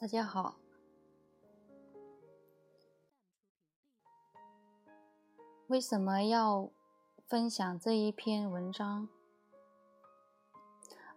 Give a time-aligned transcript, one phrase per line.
[0.00, 0.54] 大家好，
[5.66, 6.70] 为什么要
[7.26, 9.08] 分享这一篇文章？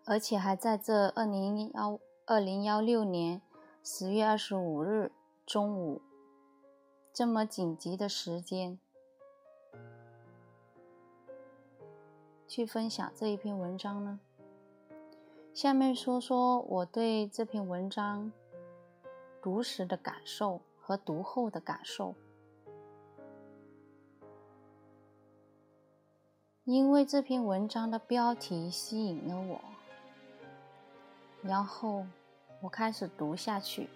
[0.03, 3.43] 而且还在这二零幺二零幺六年
[3.83, 5.11] 十月二十五日
[5.45, 6.01] 中午
[7.13, 8.79] 这么紧急的时间，
[12.47, 14.19] 去分享这一篇文章呢？
[15.53, 18.31] 下面说说我对这篇文章
[19.41, 22.13] 读时的感受和读后的感受。
[26.63, 29.59] 因为这篇文章的标题吸引了我，
[31.41, 32.05] 然后
[32.61, 33.89] 我开始读下去，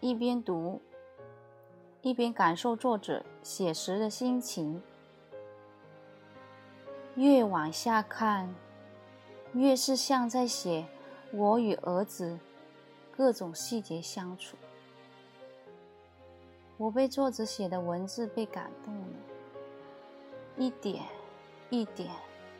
[0.00, 0.80] 一边读
[2.02, 4.82] 一边感受作者写时的心情。
[7.14, 8.54] 越往下看。
[9.52, 10.86] 越是像在写
[11.32, 12.38] 我与儿子
[13.16, 14.58] 各种细节相处，
[16.76, 19.06] 我被作者写的文字被感动了，
[20.58, 21.02] 一点
[21.70, 22.10] 一点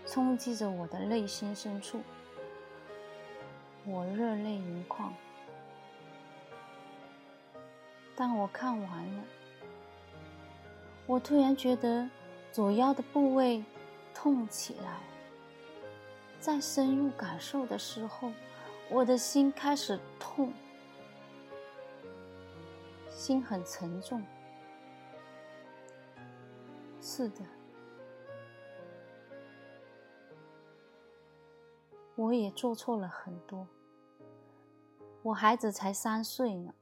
[0.06, 2.00] 冲击着我的内心深处，
[3.84, 5.12] 我热泪盈眶。
[8.16, 9.24] 当我看完了，
[11.06, 12.08] 我突然觉得
[12.50, 13.62] 左腰的部位
[14.14, 15.00] 痛起来。
[16.40, 18.30] 在深入感受的时候，
[18.88, 20.52] 我的心开始痛，
[23.10, 24.24] 心很沉重。
[27.00, 27.44] 是的，
[32.14, 33.66] 我也做错了很多。
[35.24, 36.72] 我孩子才三岁呢，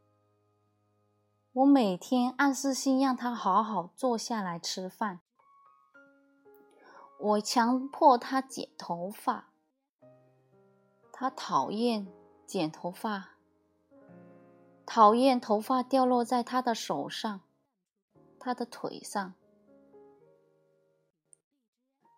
[1.53, 5.21] 我每天暗示性让他好好坐下来吃饭，
[7.19, 9.49] 我强迫他剪头发。
[11.17, 12.09] 他讨厌
[12.45, 13.37] 剪头发，
[14.85, 17.41] 讨厌头发掉落在他的手上、
[18.41, 19.33] 他的腿上。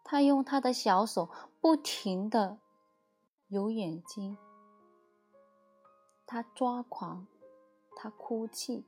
[0.02, 1.28] 他用他的小手
[1.60, 2.56] 不停的
[3.48, 4.38] 揉眼睛，
[6.24, 7.26] 他抓狂，
[7.94, 8.86] 他哭泣，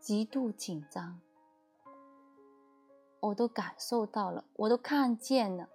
[0.00, 1.20] 极度紧张，
[3.20, 5.68] 我都感受到了，我都看见了。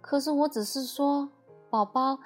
[0.00, 1.28] 可是我只是说。
[1.68, 2.18] 宝宝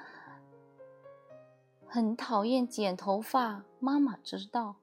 [1.87, 4.75] 很讨厌剪头发，妈妈知道。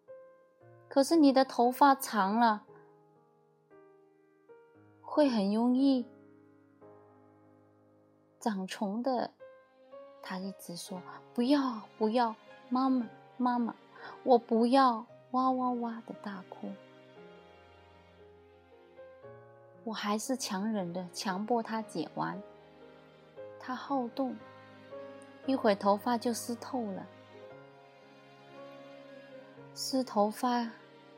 [0.89, 2.65] 可是你的头发长了，
[5.01, 6.07] 会很容易
[8.41, 9.31] 长虫的。
[10.21, 11.01] 他一直说
[11.33, 12.35] 不要不要，
[12.69, 13.75] 妈妈妈妈，
[14.25, 15.07] 我不要！
[15.31, 16.71] 哇哇哇的大哭。
[19.85, 22.43] 我还是强忍着，强迫他剪完。
[23.69, 24.35] 他好动，
[25.45, 27.07] 一会头发就湿透了。
[29.75, 30.71] 湿头发，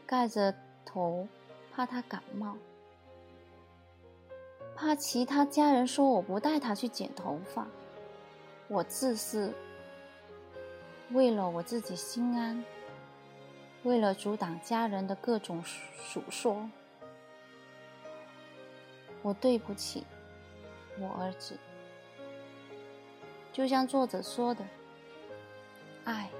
[0.05, 0.53] 盖着
[0.85, 1.29] 头，
[1.71, 2.57] 怕他感冒，
[4.75, 7.69] 怕其他家人说我不带他去剪头发。
[8.67, 9.55] 我自私，
[11.13, 12.65] 为了我自己心安，
[13.85, 16.69] 为了阻挡家人的各种诉说，
[19.23, 20.05] 我对不起
[20.99, 21.57] 我儿子。
[23.53, 24.65] 就像作者说的，
[26.05, 26.31] 爱，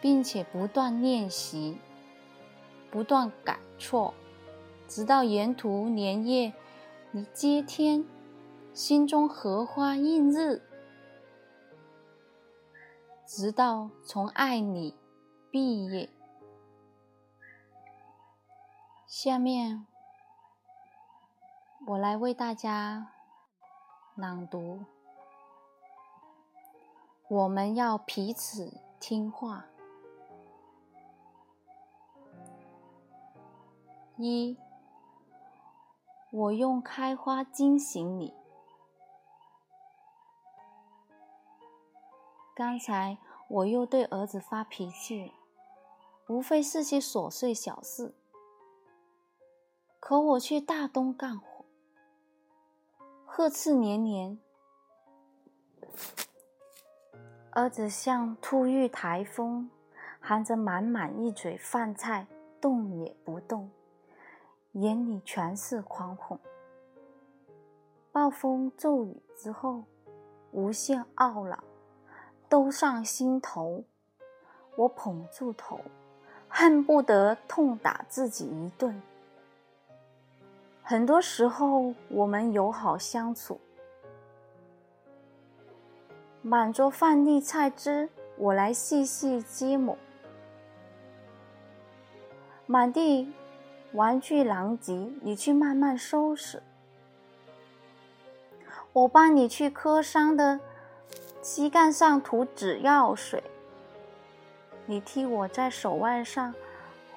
[0.00, 1.78] 并且不断练习，
[2.90, 4.14] 不断改错，
[4.88, 6.52] 直到沿途连夜
[7.10, 8.04] 你接天，
[8.72, 10.62] 心中荷花映日，
[13.26, 14.96] 直到从爱你
[15.50, 16.08] 毕业。
[19.06, 19.86] 下面，
[21.86, 23.12] 我来为大家
[24.16, 24.84] 朗读。
[27.28, 29.64] 我们要彼此听话。
[34.16, 34.56] 一，
[36.30, 38.34] 我用开花惊醒你。
[42.54, 43.18] 刚才
[43.48, 45.32] 我又对儿子发脾气了，
[46.28, 48.14] 无非是些琐碎小事，
[49.98, 51.64] 可我却大动干火，
[53.26, 54.38] 呵斥连连。
[57.54, 59.70] 儿子像突遇台风，
[60.18, 62.26] 含着满满一嘴饭菜，
[62.60, 63.70] 动也不动，
[64.72, 66.36] 眼里全是惶恐。
[68.10, 69.84] 暴风骤雨之后，
[70.50, 71.62] 无限懊恼
[72.48, 73.84] 都上心头。
[74.74, 75.80] 我捧住头，
[76.48, 79.00] 恨不得痛打自己一顿。
[80.82, 83.60] 很多时候，我们友好相处。
[86.46, 89.96] 满桌饭粒菜汁，我来细细揭抹；
[92.66, 93.32] 满地
[93.92, 96.62] 玩具狼藉，你去慢慢收拾。
[98.92, 100.60] 我帮你去磕伤的
[101.40, 103.42] 膝盖上涂止药水，
[104.84, 106.54] 你替我在手腕上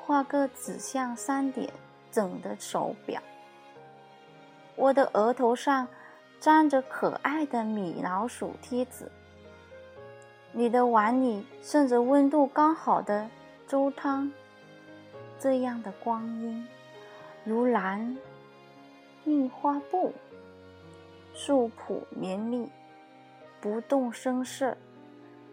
[0.06, 1.69] 画个指向三点
[2.09, 3.21] 整的手表。
[4.77, 5.85] 我的额头上
[6.39, 9.12] 粘着可爱的米老鼠贴纸。
[10.51, 13.30] 你的碗里剩着温度刚好的
[13.68, 14.31] 粥汤，
[15.39, 16.68] 这样的光阴，
[17.44, 18.18] 如蓝
[19.25, 20.13] 印花布，
[21.34, 22.69] 素朴绵密，
[23.60, 24.78] 不动声色，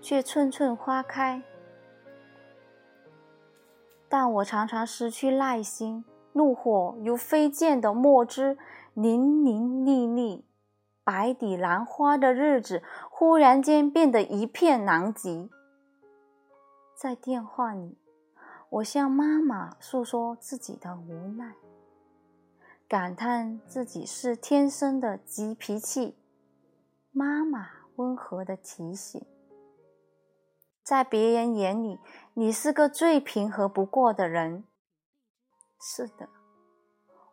[0.00, 1.42] 却寸寸花开。
[4.08, 6.04] 但我常常失去耐心，
[6.34, 8.56] 怒火如飞溅的墨汁，
[8.94, 10.42] 淋淋沥沥。
[11.04, 15.50] 白底兰花的日子，忽然间变得一片狼藉。
[16.96, 17.98] 在电话里，
[18.70, 21.54] 我向妈妈诉说自己的无奈，
[22.88, 26.16] 感叹自己是天生的急脾气。
[27.12, 29.24] 妈妈温和的提醒
[30.82, 32.00] ：“在别人眼里，
[32.32, 34.64] 你是个最平和不过的人。”
[35.78, 36.28] 是的，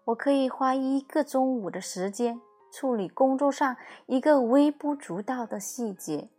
[0.05, 2.41] 我可以花一个中午的时间。
[2.71, 3.75] 处理工作上
[4.05, 6.29] 一个微不足道的细节，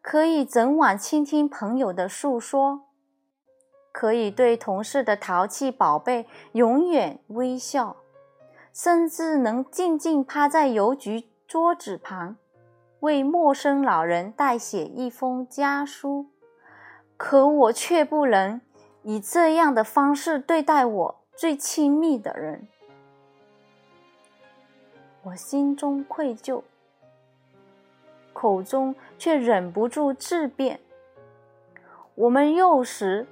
[0.00, 2.82] 可以整晚倾听朋友的诉说，
[3.92, 7.96] 可以对同事的淘气宝贝永远微笑，
[8.72, 12.36] 甚至能静静趴在邮局桌子旁，
[13.00, 16.30] 为陌生老人代写一封家书。
[17.16, 18.60] 可我却不能
[19.02, 22.66] 以这样的方式对待我最亲密的人。
[25.24, 26.62] 我心中愧疚，
[28.34, 30.78] 口中却忍不住质辩：
[32.14, 33.26] 我们幼时，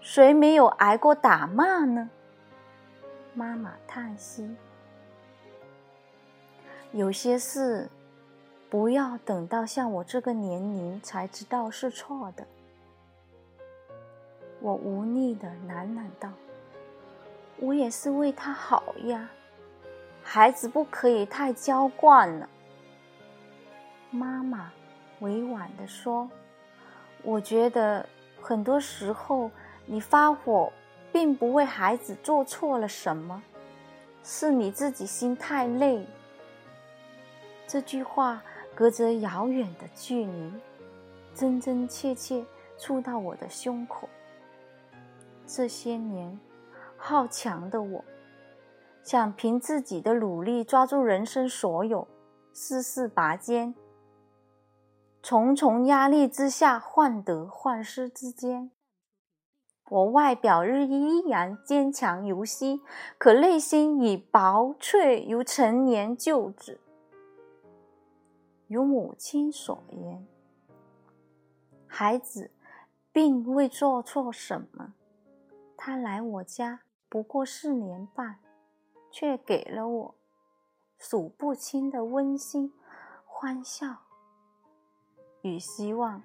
[0.00, 2.08] 谁没有挨过打骂呢？
[3.34, 4.54] 妈妈叹息：
[6.92, 7.90] 有些事，
[8.70, 12.46] 不要等到像我这个年龄才知道是错的。
[14.60, 16.30] 我无力的喃喃道
[17.58, 19.28] ：“我也是为他好呀。”
[20.34, 22.48] 孩子不可以太娇惯了，
[24.10, 24.72] 妈妈
[25.20, 26.26] 委婉地说
[27.22, 28.08] ：“我觉得
[28.40, 29.50] 很多时候
[29.84, 30.72] 你发火，
[31.12, 33.42] 并不为孩子做错了什么，
[34.24, 36.02] 是你自己心太累。”
[37.68, 38.42] 这句话
[38.74, 40.52] 隔着遥远的距离，
[41.34, 42.42] 真真切切
[42.78, 44.08] 触到我的胸口。
[45.46, 46.40] 这些年，
[46.96, 48.02] 好强的我。
[49.02, 52.06] 想凭自己的努力抓住人生所有，
[52.52, 53.74] 事事拔尖，
[55.20, 58.70] 重重压力之下患得患失之间，
[59.88, 62.80] 我外表日依然坚强如昔，
[63.18, 66.80] 可内心已薄脆如陈年旧纸。
[68.68, 70.26] 如母亲所言，
[71.86, 72.52] 孩子
[73.12, 74.94] 并未做错什么，
[75.76, 78.38] 他来我家不过四年半。
[79.12, 80.14] 却给了我
[80.98, 82.72] 数不清的温馨、
[83.26, 83.98] 欢笑
[85.42, 86.22] 与希望。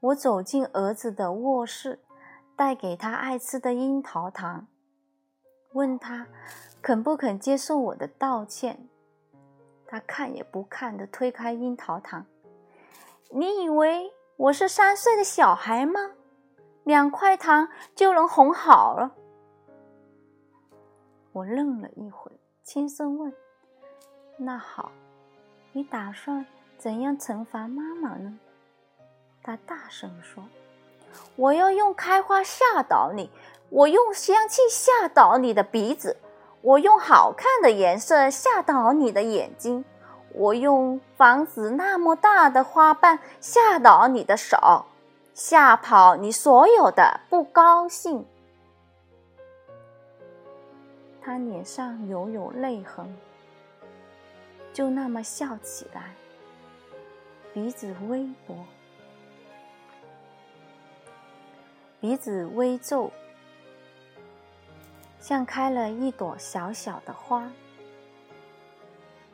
[0.00, 2.00] 我走进儿子的卧室，
[2.56, 4.66] 带给他爱吃的樱桃糖，
[5.74, 6.26] 问他
[6.80, 8.88] 肯不肯接受我的道歉。
[9.86, 12.26] 他看也不看的推开樱桃糖。
[13.30, 16.12] 你以为我是三岁的小孩吗？
[16.84, 19.14] 两块糖就能哄好了？
[21.38, 22.32] 我愣了一会，
[22.64, 23.32] 轻声问
[24.36, 24.90] ：“那好，
[25.70, 26.44] 你打算
[26.76, 28.36] 怎样惩罚妈妈呢？”
[29.44, 30.42] 他大声说
[31.36, 33.30] ：“我要用开花吓倒你，
[33.70, 36.16] 我用香气吓倒你的鼻子，
[36.60, 39.84] 我用好看的颜色吓倒你的眼睛，
[40.34, 44.86] 我用房子那么大的花瓣吓倒你的手，
[45.34, 48.26] 吓跑你所有的不高兴。”
[51.28, 53.06] 他脸上犹有泪痕，
[54.72, 56.14] 就那么笑起来，
[57.52, 58.64] 鼻子微薄，
[62.00, 63.12] 鼻子微皱，
[65.20, 67.52] 像开了一朵小小的花。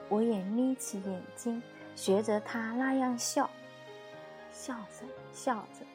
[0.08, 1.62] 我也眯起眼睛，
[1.94, 3.48] 学着他那样笑，
[4.50, 5.86] 笑着笑着，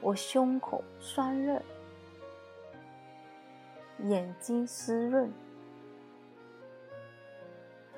[0.00, 1.60] 我胸口酸热。
[4.04, 5.32] 眼睛湿润，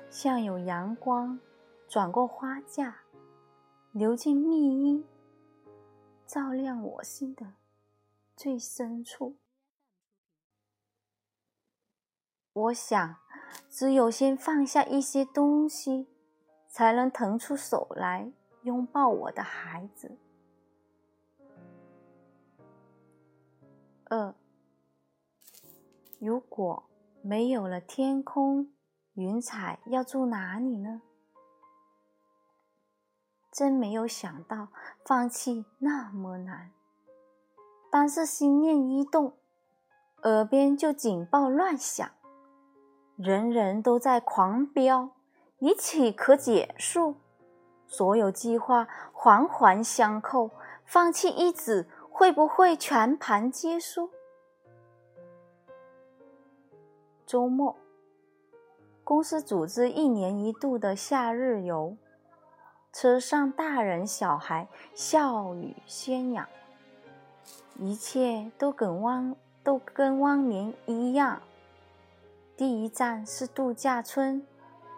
[0.09, 1.39] 像有阳光
[1.87, 3.01] 转过花架，
[3.91, 5.05] 流进密荫，
[6.25, 7.53] 照亮我心的
[8.35, 9.35] 最深处。
[12.53, 13.17] 我想，
[13.69, 16.07] 只有先放下一些东西，
[16.67, 18.31] 才能腾出手来
[18.63, 20.17] 拥抱我的孩子。
[24.05, 24.33] 二，
[26.19, 26.83] 如果
[27.21, 28.73] 没有了天空、
[29.13, 31.01] 云彩，要住哪里呢？
[33.53, 34.67] 真没有想到
[35.05, 36.71] 放弃那么难，
[37.89, 39.37] 但是心念一动，
[40.23, 42.09] 耳边就警报乱响，
[43.15, 45.11] 人人都在狂飙，
[45.59, 47.15] 一切可结束，
[47.87, 50.51] 所有计划环环相扣，
[50.85, 54.09] 放弃一子会不会全盘皆输？
[57.29, 57.75] 周末，
[59.03, 61.95] 公司组织一年一度的夏日游。
[62.91, 66.47] 车上大人小孩笑语喧嚷，
[67.77, 71.39] 一切都跟往都跟往年一样。
[72.57, 74.43] 第一站是度假村，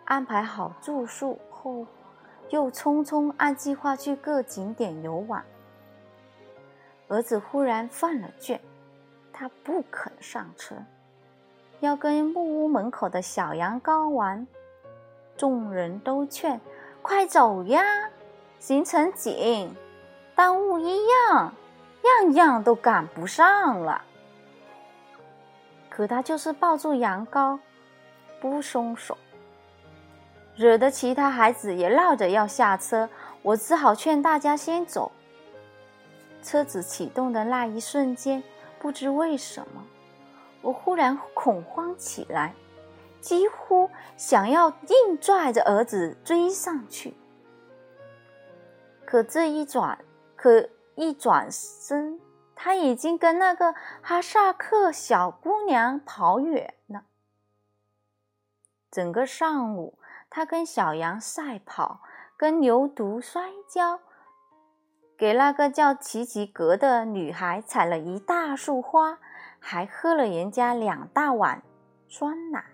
[0.05, 1.85] 安排好住宿后，
[2.49, 5.43] 又匆匆按计划去各景点游玩。
[7.09, 8.57] 儿子忽然犯了倦，
[9.33, 10.77] 他不肯上车，
[11.81, 14.47] 要跟木屋门口的小羊羔玩。
[15.37, 16.59] 众人都劝。
[17.03, 17.81] 快走呀！
[18.59, 19.75] 行程紧，
[20.35, 21.51] 耽误一样，
[22.03, 24.03] 样样都赶不上了。
[25.89, 27.57] 可他就是抱住羊羔，
[28.39, 29.17] 不松手，
[30.55, 33.09] 惹得其他孩子也闹着要下车。
[33.41, 35.11] 我只好劝大家先走。
[36.43, 38.43] 车子启动的那一瞬间，
[38.77, 39.83] 不知为什么，
[40.61, 42.53] 我忽然恐慌起来。
[43.19, 43.87] 几乎
[44.17, 47.13] 想要硬拽着儿子追上去，
[49.05, 50.03] 可这一转，
[50.35, 52.19] 可一转身，
[52.55, 57.03] 他已经跟那个哈萨克小姑娘跑远了。
[58.89, 62.01] 整个上午，他跟小羊赛跑，
[62.35, 63.99] 跟牛犊摔跤，
[65.15, 69.19] 给那个叫奇奇格的女孩采了一大束花，
[69.61, 71.63] 还喝了人家两大碗
[72.09, 72.73] 酸奶。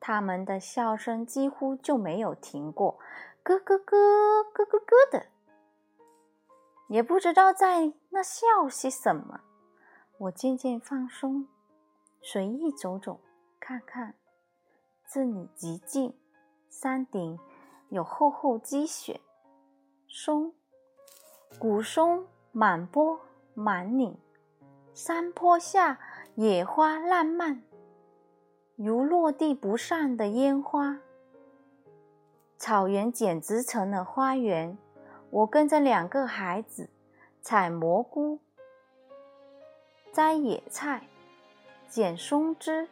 [0.00, 2.98] 他们的笑声几乎就没有停过，
[3.44, 3.96] 咯咯咯，
[4.52, 5.26] 咯咯咯的，
[6.88, 9.40] 也不知道在那笑些什么。
[10.18, 11.46] 我渐渐放松，
[12.20, 13.20] 随意走走，
[13.58, 14.14] 看看。
[15.06, 16.14] 这里极静，
[16.68, 17.38] 山顶
[17.88, 19.20] 有厚厚积雪，
[20.08, 20.54] 松，
[21.58, 23.20] 古松满坡
[23.54, 24.16] 满岭，
[25.02, 25.98] 山坡下
[26.34, 27.62] 野花烂漫。
[28.76, 30.98] 如落地不散的烟花，
[32.58, 34.76] 草原简直成了花园。
[35.30, 36.90] 我跟着两个孩子
[37.40, 38.40] 采蘑菇、
[40.12, 41.04] 摘野菜、
[41.88, 42.86] 捡松枝，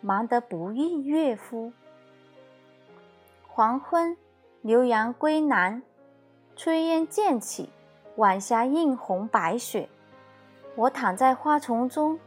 [0.00, 1.72] 忙得不亦乐乎。
[3.46, 4.16] 黄昏，
[4.62, 5.80] 牛羊归南，
[6.56, 7.70] 炊烟渐起，
[8.16, 9.88] 晚霞映红白雪。
[10.76, 12.18] 我躺在花丛中。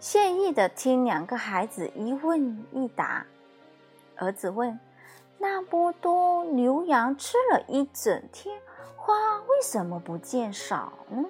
[0.00, 3.24] 惬意的听两个孩子一问一答。
[4.16, 4.80] 儿子问
[5.38, 8.60] ：“那么多牛羊吃了一整天，
[8.96, 9.14] 花
[9.46, 11.24] 为什么不见少呢？”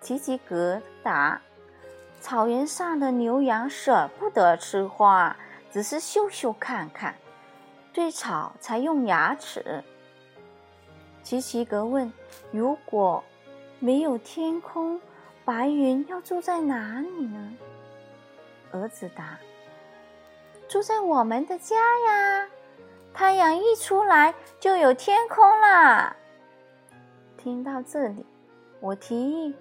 [0.00, 1.42] 奇奇格答
[2.22, 5.36] ：“草原上的牛羊舍不得吃花，
[5.70, 7.14] 只是嗅嗅看看，
[7.92, 9.84] 对草才用牙齿。”
[11.22, 12.10] 奇奇格问
[12.50, 13.22] ：“如果
[13.82, 15.00] 没有天空？”
[15.44, 17.56] 白云要住在哪里呢？
[18.70, 19.36] 儿子答
[20.70, 22.48] ：“住在我们的家呀！
[23.12, 26.14] 太阳一出来，就有天空啦。”
[27.36, 28.24] 听到这里，
[28.78, 29.52] 我提议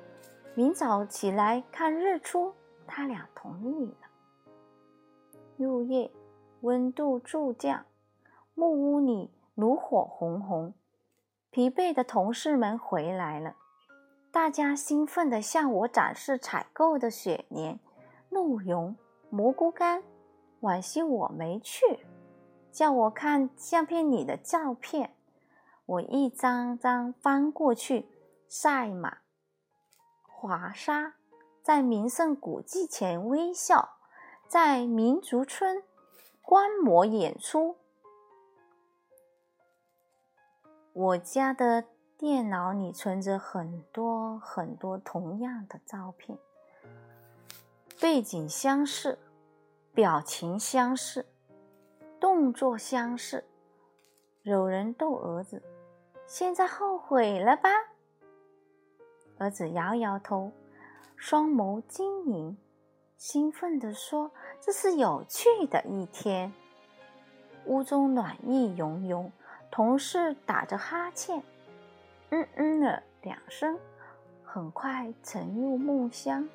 [0.53, 2.53] 明早起来看日出，
[2.85, 4.07] 他俩同意了。
[5.57, 6.11] 入夜，
[6.61, 7.83] 温度骤降，
[8.53, 10.75] 木屋里炉火红红，
[11.49, 13.55] 疲惫的同事们回来了。
[14.31, 17.77] 大家兴奋地向我展示采购的雪莲、
[18.29, 18.95] 鹿茸、
[19.29, 20.01] 蘑菇干，
[20.61, 22.05] 惋惜我没去，
[22.71, 25.13] 叫我看相片里的照片。
[25.85, 28.07] 我一张张翻过去，
[28.47, 29.17] 赛马、
[30.25, 31.15] 华沙，
[31.61, 33.97] 在名胜古迹前微笑，
[34.47, 35.83] 在民族村
[36.41, 37.75] 观摩演出。
[40.93, 41.83] 我家的。
[42.21, 46.37] 电脑里存着很多很多同样的照片，
[47.99, 49.17] 背景相似，
[49.91, 51.25] 表情相似，
[52.19, 53.43] 动作相似。
[54.43, 55.63] 有人逗儿子，
[56.27, 57.71] 现在后悔了吧？
[59.39, 60.51] 儿子摇摇头，
[61.15, 62.55] 双眸晶莹，
[63.17, 64.29] 兴奋地说
[64.61, 66.53] ：“这是有趣的一天。”
[67.65, 69.31] 屋中暖意融融，
[69.71, 71.41] 同事打着哈欠，
[72.33, 73.77] 嗯嗯了两声，
[74.45, 76.47] 很快沉入梦乡。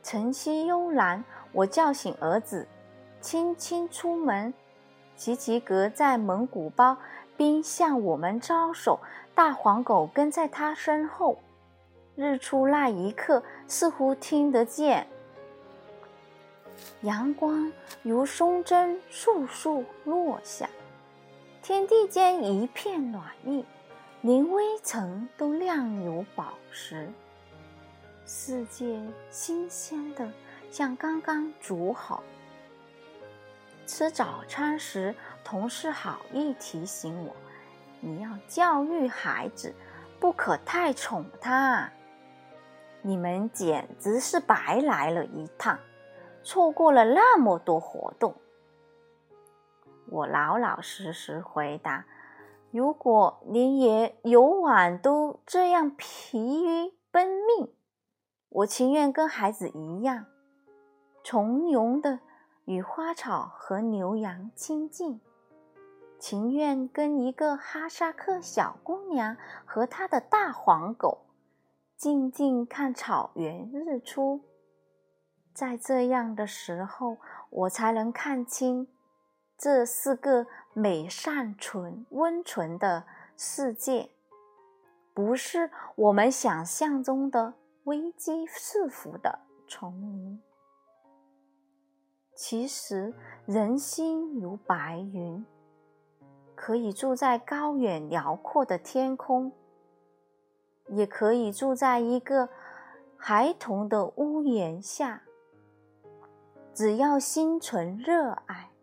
[0.00, 2.66] 晨曦幽蓝，我叫醒儿子，
[3.20, 4.54] 轻轻出门。
[5.16, 6.96] 齐齐格在蒙古包
[7.36, 9.00] 边向我们招手，
[9.34, 11.36] 大黄狗跟在他身后。
[12.14, 15.04] 日出那一刻，似乎听得见。
[17.02, 20.68] 阳光如松针簌簌落下，
[21.60, 23.64] 天地间一片暖意，
[24.24, 27.12] 连微尘都亮如宝石。
[28.24, 30.26] 世界新鲜的
[30.70, 32.24] 像刚刚煮好。
[33.84, 35.14] 吃早餐时，
[35.44, 37.36] 同事好意提醒我
[38.00, 39.74] ：“你要教育孩子，
[40.18, 41.92] 不可太宠他。”
[43.04, 45.78] 你们简直是白来了一趟，
[46.42, 48.34] 错过了那么多活动。
[50.06, 52.06] 我老老实实回答
[52.74, 57.72] ：“如果连爷游玩都这样疲于奔命，
[58.48, 60.26] 我情愿跟孩子一样，
[61.22, 62.18] 从容的。”
[62.66, 65.20] 与花草和牛羊亲近，
[66.18, 71.26] 情愿跟一个哈萨克小姑娘和她的大黄狗
[71.94, 74.40] 静静看草原日出。
[75.52, 77.18] 在这样的时候，
[77.50, 78.88] 我才能看清，
[79.64, 84.10] 这是个美善纯温存的世界，
[85.14, 87.54] 不是我们想象中的
[87.84, 90.42] 危机四伏的丛林。
[92.34, 93.14] 其实，
[93.46, 95.46] 人心如白云，
[96.54, 99.50] 可以住在高远辽阔的天空，
[100.88, 102.50] 也可以住在一个
[103.16, 105.22] 孩童的屋檐下。
[106.74, 108.73] 只要心存热爱，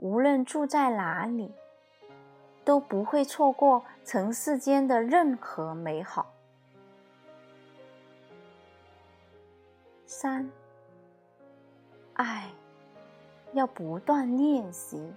[0.00, 1.52] 无论住在哪里，
[2.64, 6.32] 都不会错过尘世间的任何美好。
[10.06, 10.50] 三，
[12.14, 12.50] 爱。
[13.52, 15.12] 要不断练习。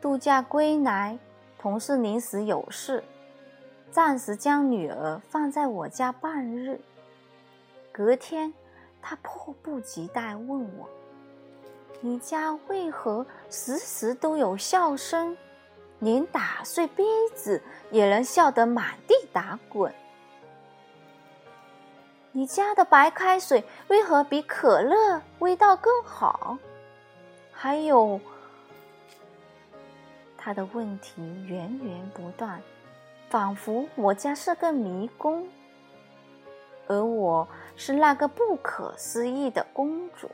[0.00, 1.16] 度假归来，
[1.56, 3.04] 同事临时有事，
[3.92, 6.80] 暂时将女儿放在我家半日。
[7.92, 8.52] 隔天，
[9.00, 10.88] 他迫不及待问我
[12.00, 15.36] ：“你家为何时时都有笑声，
[15.98, 17.04] 连打碎杯
[17.34, 19.92] 子也能笑得满地打滚？”
[22.32, 26.58] 你家的白开水为何比可乐味道更好？
[27.50, 28.20] 还有，
[30.36, 32.60] 他的问题源源不断，
[33.30, 35.48] 仿佛我家是个迷宫，
[36.86, 40.30] 而我是那个不可思议的公主。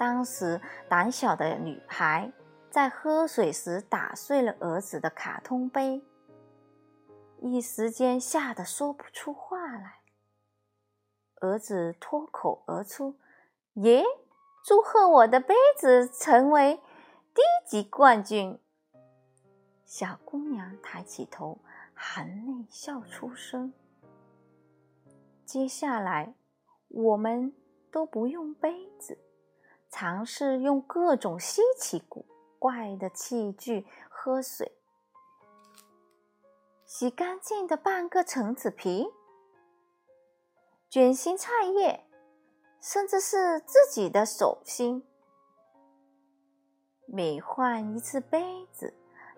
[0.00, 0.58] 当时，
[0.88, 2.32] 胆小的女孩
[2.70, 6.02] 在喝水时打碎了儿子的卡通杯。
[7.42, 10.00] 一时间吓得说不出话来，
[11.42, 13.18] 儿子脱口而出
[13.84, 14.02] ：“耶，
[14.64, 16.76] 祝贺我的杯子成为
[17.34, 18.58] 低级冠军。”
[19.84, 21.58] 小姑娘抬起头，
[21.92, 23.74] 含泪笑出声。
[25.44, 26.32] 接下来，
[26.88, 27.52] 我们
[27.90, 29.18] 都不用杯子，
[29.90, 32.24] 尝试用各种稀奇古
[32.58, 34.72] 怪的器具喝水。
[36.86, 39.08] 洗干净的半个橙子皮，
[40.88, 42.06] 卷心菜叶，
[42.80, 45.04] 甚至是自己的手心。
[47.06, 48.94] 每换一次杯子，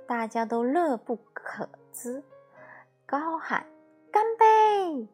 [0.07, 2.23] 大家都乐不可支，
[3.07, 3.67] 高喊
[4.13, 5.09] “干杯”，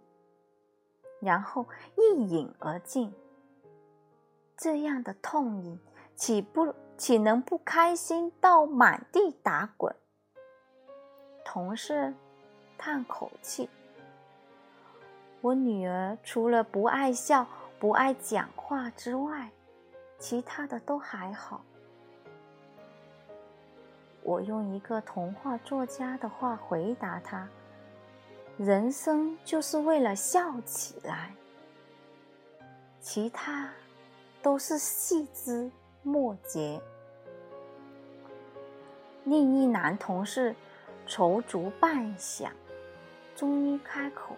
[1.20, 3.14] 然后一饮而尽。
[4.58, 5.80] 这样的痛饮，
[6.16, 9.94] 岂不岂能不开心到满地打滚？
[11.44, 12.12] 同事。
[12.80, 13.68] 叹口气，
[15.40, 17.44] 我女儿除了不爱笑、
[17.80, 19.50] 不爱讲话之外，
[20.16, 21.64] 其他的都还好。
[24.22, 27.48] 我用一个童话作家的话回答她
[28.56, 31.34] ：“人生就是为了笑起来，
[33.00, 33.68] 其他
[34.42, 35.70] 都是细枝
[36.02, 36.80] 末节。”
[39.24, 40.54] 另一男同事
[41.06, 42.48] 踌躇半晌。
[43.36, 44.36] 终于开口：“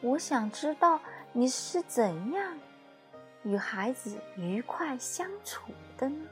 [0.00, 0.98] 我想知道
[1.32, 2.58] 你是怎样
[3.42, 6.26] 与孩子愉快相处的呢？”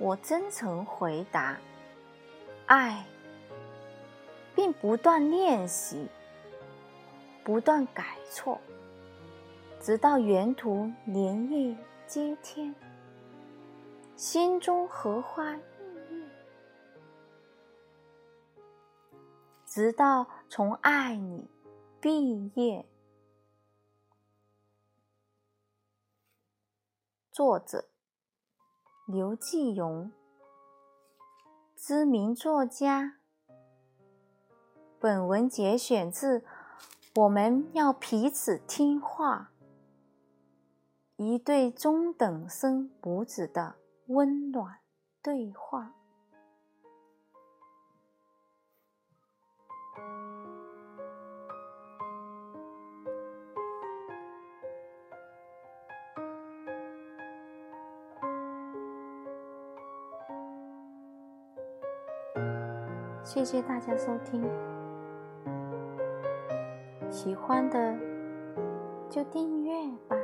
[0.00, 1.56] 我真诚回答
[2.66, 3.06] ：“爱，
[4.56, 6.08] 并不断练习，
[7.44, 8.60] 不断改错，
[9.82, 12.72] 直到沿途莲叶接天，
[14.14, 15.60] 心中荷花郁
[16.08, 16.24] 郁，
[19.66, 21.50] 直到从爱你
[22.00, 22.86] 毕业。”
[27.32, 27.88] 作者。
[29.04, 30.12] 刘继荣，
[31.76, 33.16] 知名作家。
[35.00, 36.38] 本文节选自
[37.16, 39.50] 《我们要彼此听话》，
[41.26, 44.78] 一对中等生母子的温暖
[45.22, 45.94] 对话。
[63.24, 64.42] 谢谢大家收听，
[67.10, 67.96] 喜欢的
[69.08, 69.72] 就订阅
[70.06, 70.16] 吧。